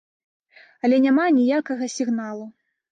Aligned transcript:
Але 0.87 0.95
няма 1.05 1.29
ніякага 1.39 1.95
сігналу. 1.99 2.45